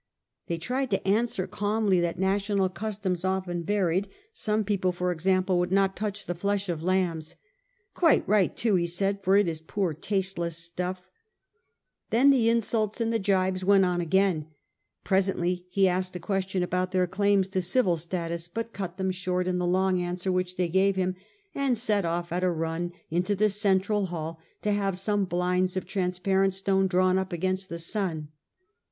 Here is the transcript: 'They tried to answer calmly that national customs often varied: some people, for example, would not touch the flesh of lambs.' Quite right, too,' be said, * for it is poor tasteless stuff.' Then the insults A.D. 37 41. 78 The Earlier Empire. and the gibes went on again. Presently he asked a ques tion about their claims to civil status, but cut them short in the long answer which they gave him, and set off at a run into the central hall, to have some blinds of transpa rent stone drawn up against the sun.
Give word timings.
'They 0.47 0.57
tried 0.57 0.89
to 0.89 1.07
answer 1.07 1.45
calmly 1.45 1.99
that 2.01 2.17
national 2.17 2.69
customs 2.69 3.23
often 3.23 3.63
varied: 3.63 4.07
some 4.33 4.63
people, 4.63 4.91
for 4.91 5.11
example, 5.11 5.59
would 5.59 5.71
not 5.71 5.95
touch 5.95 6.25
the 6.25 6.33
flesh 6.33 6.69
of 6.69 6.81
lambs.' 6.81 7.35
Quite 7.93 8.27
right, 8.27 8.57
too,' 8.57 8.77
be 8.77 8.87
said, 8.87 9.21
* 9.23 9.23
for 9.23 9.37
it 9.37 9.47
is 9.47 9.61
poor 9.61 9.93
tasteless 9.93 10.57
stuff.' 10.57 11.07
Then 12.09 12.31
the 12.31 12.49
insults 12.49 12.99
A.D. 12.99 13.11
37 13.11 13.59
41. 13.63 13.83
78 13.83 14.11
The 14.11 14.17
Earlier 14.17 14.25
Empire. 14.25 14.25
and 14.25 14.41
the 14.41 14.41
gibes 14.41 14.41
went 14.41 14.41
on 14.41 14.41
again. 14.41 14.53
Presently 15.59 15.65
he 15.69 15.87
asked 15.87 16.15
a 16.15 16.19
ques 16.19 16.45
tion 16.49 16.63
about 16.63 16.91
their 16.93 17.05
claims 17.05 17.47
to 17.49 17.61
civil 17.61 17.95
status, 17.95 18.47
but 18.47 18.73
cut 18.73 18.97
them 18.97 19.11
short 19.11 19.47
in 19.47 19.59
the 19.59 19.67
long 19.67 20.01
answer 20.01 20.31
which 20.31 20.55
they 20.57 20.67
gave 20.67 20.95
him, 20.95 21.15
and 21.53 21.77
set 21.77 22.05
off 22.05 22.31
at 22.31 22.43
a 22.43 22.49
run 22.49 22.91
into 23.11 23.35
the 23.35 23.49
central 23.49 24.07
hall, 24.07 24.39
to 24.63 24.71
have 24.71 24.97
some 24.97 25.25
blinds 25.25 25.77
of 25.77 25.85
transpa 25.85 26.41
rent 26.41 26.55
stone 26.55 26.87
drawn 26.87 27.19
up 27.19 27.31
against 27.31 27.69
the 27.69 27.77
sun. 27.77 28.29